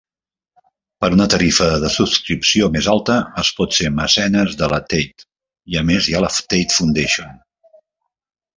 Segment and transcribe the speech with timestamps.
[1.03, 5.29] Per una tarifa de subscripció més alta, es pot ser mecenes de la Tate,
[5.75, 7.39] i a més hi ha la Tate Foundation.